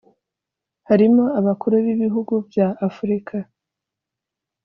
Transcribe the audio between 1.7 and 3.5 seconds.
b’ibihugu bya Afurika